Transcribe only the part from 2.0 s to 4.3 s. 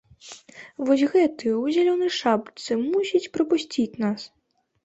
шапцы мусіць прапусціць нас.